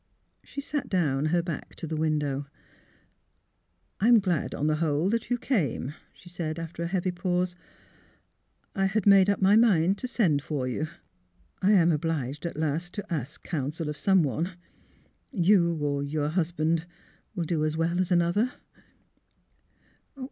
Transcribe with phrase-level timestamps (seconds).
[0.43, 2.47] She sat down, her back to the window.
[3.99, 7.55] "I'm glad, on the whole, that you came," she said, after a heavy pause."
[8.75, 10.87] I had made up my mind to send for you.
[11.61, 14.53] I am obliged at last to ask counsel of someone.
[15.31, 16.87] You— or your husband—
[17.35, 18.53] will do as well as another."